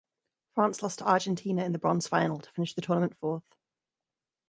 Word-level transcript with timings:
France 0.55 0.81
lost 0.81 0.97
to 0.97 1.07
Argentina 1.07 1.63
in 1.63 1.73
the 1.73 1.77
bronze 1.77 2.07
final 2.07 2.39
to 2.39 2.49
finish 2.53 2.73
the 2.73 2.81
tournament 2.81 3.15
fourth. 3.15 3.43